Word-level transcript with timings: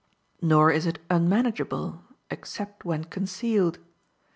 Nor 0.41 0.71
is 0.71 0.87
it 0.87 0.97
unmanageable, 1.11 2.03
except 2.31 2.83
when 2.85 3.03
concealed. 3.03 3.77